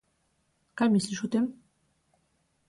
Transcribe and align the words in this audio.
Kaj 0.81 0.87
misliš 0.93 1.21
o 1.29 1.29
tem? 1.37 1.47